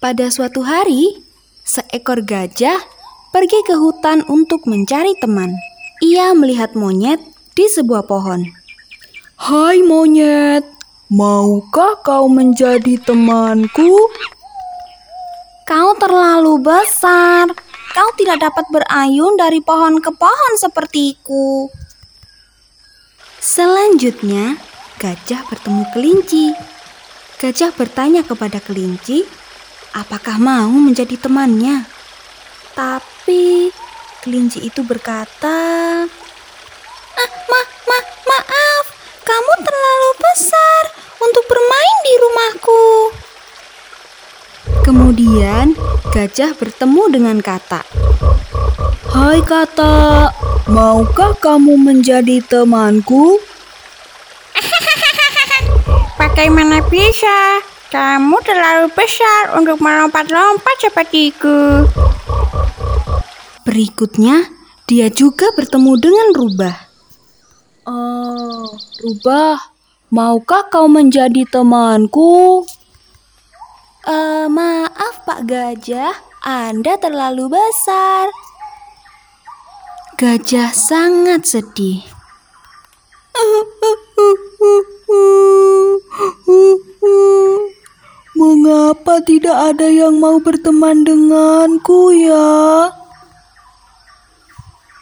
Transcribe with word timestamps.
Pada 0.00 0.32
suatu 0.32 0.64
hari, 0.64 1.20
seekor 1.60 2.24
gajah 2.24 2.80
pergi 3.36 3.60
ke 3.68 3.76
hutan 3.76 4.24
untuk 4.32 4.64
mencari 4.64 5.12
teman. 5.20 5.52
Ia 6.00 6.32
melihat 6.32 6.72
monyet 6.72 7.20
di 7.52 7.68
sebuah 7.68 8.08
pohon. 8.08 8.48
Hai 9.36 9.84
monyet, 9.84 10.64
maukah 11.12 12.00
kau 12.00 12.32
menjadi 12.32 12.96
temanku? 12.96 14.08
Kau 15.68 15.92
terlalu 16.00 16.56
besar. 16.64 17.52
Kau 17.92 18.08
tidak 18.16 18.40
dapat 18.40 18.72
berayun 18.72 19.36
dari 19.36 19.60
pohon 19.60 20.00
ke 20.00 20.08
pohon 20.16 20.52
sepertiku. 20.56 21.68
Selanjutnya, 23.36 24.56
gajah 24.96 25.44
bertemu 25.44 25.84
kelinci. 25.92 26.56
Gajah 27.36 27.76
bertanya 27.76 28.24
kepada 28.24 28.64
kelinci, 28.64 29.28
apakah 29.94 30.38
mau 30.38 30.70
menjadi 30.70 31.18
temannya. 31.18 31.86
Tapi 32.74 33.74
kelinci 34.22 34.62
itu 34.62 34.86
berkata, 34.86 35.58
ah, 37.16 37.30
ma, 37.50 37.60
ma, 37.88 37.98
maaf, 38.26 38.84
kamu 39.26 39.52
terlalu 39.66 40.10
besar 40.22 40.82
untuk 41.18 41.44
bermain 41.50 41.98
di 42.06 42.14
rumahku. 42.20 42.84
Kemudian 44.86 45.74
gajah 46.14 46.54
bertemu 46.56 47.02
dengan 47.10 47.38
kata. 47.42 47.82
Hai 49.10 49.42
kata, 49.42 50.30
maukah 50.70 51.34
kamu 51.38 51.74
menjadi 51.74 52.38
temanku? 52.46 53.42
Bagaimana 56.20 56.78
bisa? 56.86 57.69
Kamu 57.90 58.38
terlalu 58.46 58.86
besar 58.94 59.58
untuk 59.58 59.82
melompat-lompat 59.82 60.78
sepertiku. 60.78 61.82
Berikutnya, 63.66 64.46
dia 64.86 65.10
juga 65.10 65.50
bertemu 65.58 65.92
dengan 65.98 66.28
rubah. 66.30 66.76
Oh, 67.90 68.70
rubah, 69.02 69.58
maukah 70.14 70.70
kau 70.70 70.86
menjadi 70.86 71.42
temanku? 71.50 72.62
Uh, 74.06 74.46
maaf 74.46 75.26
Pak 75.26 75.50
Gajah, 75.50 76.14
Anda 76.46 76.94
terlalu 76.94 77.50
besar. 77.50 78.30
Gajah 80.14 80.70
sangat 80.70 81.42
sedih. 81.42 82.19
Mengapa 89.10 89.26
tidak 89.26 89.58
ada 89.74 89.90
yang 89.90 90.22
mau 90.22 90.38
berteman 90.38 91.02
denganku 91.02 92.14
ya? 92.14 92.94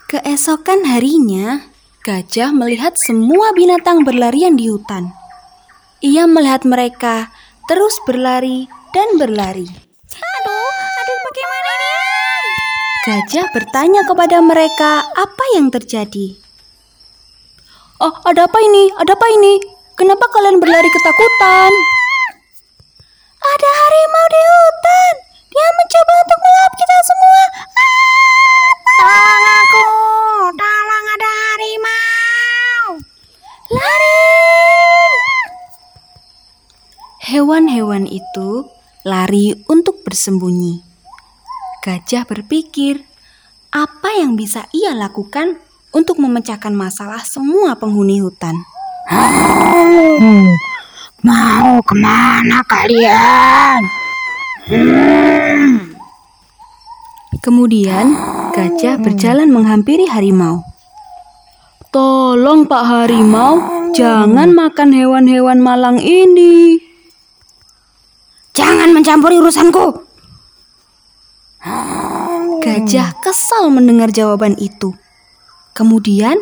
Keesokan 0.09 0.81
harinya, 0.89 1.69
gajah 2.09 2.48
melihat 2.56 2.97
semua 2.97 3.53
binatang 3.53 4.09
berlarian 4.09 4.56
di 4.56 4.73
hutan. 4.73 5.12
Ia 6.01 6.25
melihat 6.25 6.64
mereka 6.64 7.29
terus 7.69 8.01
berlari 8.09 8.64
dan 8.97 9.20
berlari. 9.20 9.69
Aduh, 10.17 10.73
aduh 10.73 11.19
bagaimana 11.29 11.69
ini? 11.77 11.92
Gajah 13.05 13.47
bertanya 13.53 14.09
kepada 14.09 14.41
mereka 14.41 15.05
apa 15.05 15.45
yang 15.53 15.69
terjadi. 15.69 16.33
Oh, 18.01 18.17
ada 18.25 18.48
apa 18.48 18.56
ini? 18.56 18.89
Ada 18.89 19.12
apa 19.12 19.27
ini? 19.36 19.61
Kenapa 20.01 20.33
kalian 20.33 20.64
berlari 20.64 20.89
ketakutan? 20.97 21.97
Hewan-hewan 37.38 38.10
itu 38.10 38.66
lari 39.06 39.54
untuk 39.70 40.02
bersembunyi. 40.02 40.82
Gajah 41.86 42.26
berpikir, 42.26 43.06
apa 43.70 44.10
yang 44.18 44.34
bisa 44.34 44.66
ia 44.74 44.90
lakukan 44.90 45.54
untuk 45.94 46.18
memecahkan 46.18 46.74
masalah 46.74 47.22
semua 47.22 47.78
penghuni 47.78 48.18
hutan? 48.18 48.58
Hmm, 49.06 50.50
mau 51.22 51.78
ke 51.86 51.94
mana 51.94 52.58
kalian? 52.66 53.86
Hmm. 54.66 55.94
Kemudian 57.38 58.18
gajah 58.50 58.98
berjalan 58.98 59.55
menghampiri 59.55 60.10
harimau. 60.10 60.66
Tolong 61.94 62.66
Pak 62.66 62.82
Harimau, 62.82 63.62
jangan 63.94 64.50
makan 64.50 64.90
hewan-hewan 64.90 65.62
malang 65.62 66.02
ini. 66.02 66.87
Jangan 68.58 68.91
mencampuri 68.91 69.39
urusanku. 69.39 70.02
Gajah 72.58 73.14
kesal 73.23 73.70
mendengar 73.70 74.11
jawaban 74.11 74.58
itu. 74.58 74.98
Kemudian 75.79 76.35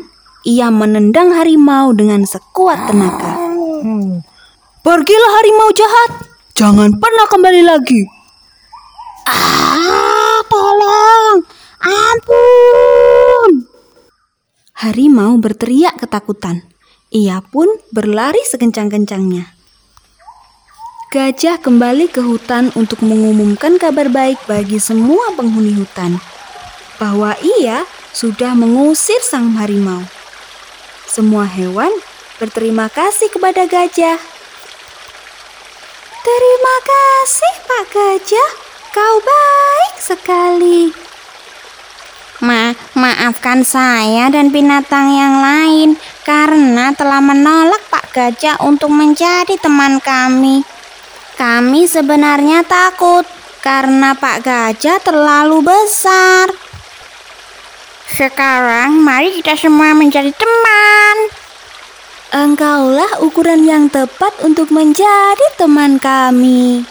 ia 0.49 0.73
menendang 0.73 1.37
harimau 1.37 1.93
dengan 1.93 2.25
sekuat 2.25 2.89
tenaga. 2.89 3.37
Pergilah 4.81 5.33
harimau 5.37 5.71
jahat, 5.77 6.11
jangan 6.57 6.97
pernah 6.97 7.27
kembali 7.29 7.63
lagi. 7.69 8.01
Ah, 9.29 10.41
tolong, 10.49 11.45
ampun. 11.85 13.51
Harimau 14.73 15.37
berteriak 15.37 16.01
ketakutan. 16.01 16.65
Ia 17.13 17.45
pun 17.45 17.69
berlari 17.93 18.41
sekencang-kencangnya. 18.49 19.56
Gajah 21.17 21.57
kembali 21.65 22.13
ke 22.13 22.21
hutan 22.21 22.69
untuk 22.77 23.01
mengumumkan 23.01 23.81
kabar 23.81 24.13
baik 24.13 24.37
bagi 24.45 24.77
semua 24.77 25.33
penghuni 25.33 25.73
hutan 25.73 26.21
bahwa 27.01 27.33
ia 27.41 27.89
sudah 28.13 28.53
mengusir 28.53 29.17
sang 29.25 29.57
harimau. 29.57 30.05
Semua 31.09 31.49
hewan 31.49 31.89
berterima 32.37 32.93
kasih 32.93 33.33
kepada 33.33 33.65
gajah. 33.65 34.21
Terima 36.21 36.77
kasih, 36.85 37.55
Pak 37.65 37.85
Gajah. 37.97 38.51
Kau 38.93 39.17
baik 39.25 39.95
sekali. 39.97 40.93
Ma, 42.45 42.77
maafkan 42.93 43.65
saya 43.65 44.29
dan 44.29 44.53
binatang 44.53 45.09
yang 45.17 45.41
lain 45.41 45.89
karena 46.29 46.93
telah 46.93 47.25
menolak 47.25 47.81
Pak 47.89 48.13
Gajah 48.13 48.61
untuk 48.61 48.93
menjadi 48.93 49.57
teman 49.57 49.97
kami. 50.05 50.76
Kami 51.37 51.85
sebenarnya 51.85 52.65
takut 52.65 53.29
karena 53.61 54.17
Pak 54.17 54.41
Gajah 54.41 54.97
terlalu 55.05 55.69
besar. 55.69 56.49
Sekarang 58.09 58.97
mari 59.05 59.37
kita 59.37 59.53
semua 59.53 59.93
menjadi 59.93 60.33
teman. 60.33 61.17
Engkaulah 62.33 63.21
ukuran 63.21 63.69
yang 63.69 63.93
tepat 63.93 64.33
untuk 64.49 64.73
menjadi 64.73 65.61
teman 65.61 66.01
kami. 66.01 66.89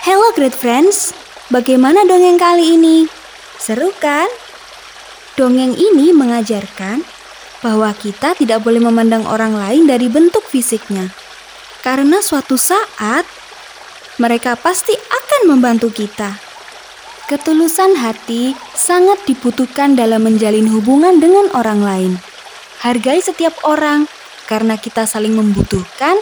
Hello 0.00 0.32
great 0.32 0.56
friends, 0.56 1.12
bagaimana 1.52 2.08
dongeng 2.08 2.40
kali 2.40 2.80
ini? 2.80 3.12
Seru 3.60 3.92
kan? 4.00 4.32
Dongeng 5.36 5.76
ini 5.76 6.16
mengajarkan 6.16 7.04
bahwa 7.60 7.92
kita 7.92 8.32
tidak 8.32 8.64
boleh 8.64 8.80
memandang 8.80 9.28
orang 9.28 9.52
lain 9.52 9.84
dari 9.84 10.08
bentuk 10.08 10.48
fisiknya. 10.48 11.12
Karena 11.82 12.22
suatu 12.22 12.54
saat 12.54 13.26
mereka 14.22 14.54
pasti 14.54 14.94
akan 14.94 15.50
membantu 15.50 15.90
kita. 15.90 16.38
Ketulusan 17.26 17.98
hati 17.98 18.54
sangat 18.76 19.18
dibutuhkan 19.26 19.98
dalam 19.98 20.22
menjalin 20.22 20.70
hubungan 20.70 21.18
dengan 21.18 21.50
orang 21.58 21.80
lain. 21.82 22.12
Hargai 22.86 23.18
setiap 23.18 23.54
orang 23.66 24.06
karena 24.46 24.78
kita 24.78 25.06
saling 25.06 25.34
membutuhkan 25.34 26.18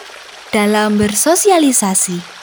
dalam 0.49 0.97
bersosialisasi. 0.97 2.41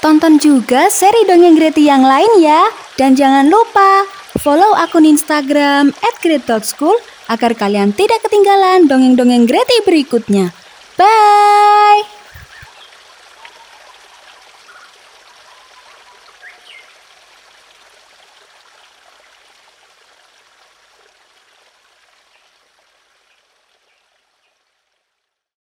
Tonton 0.00 0.40
juga 0.40 0.88
seri 0.88 1.28
dongeng 1.28 1.60
Greti 1.60 1.84
yang 1.84 2.00
lain 2.00 2.40
ya. 2.40 2.64
Dan 2.96 3.12
jangan 3.12 3.52
lupa 3.52 4.08
follow 4.40 4.72
akun 4.76 5.04
Instagram 5.04 5.92
@great.school 6.24 6.96
agar 7.28 7.52
kalian 7.52 7.92
tidak 7.92 8.24
ketinggalan 8.24 8.88
dongeng-dongeng 8.88 9.44
Greti 9.44 9.84
berikutnya. 9.84 10.59
Bye! 11.00 12.19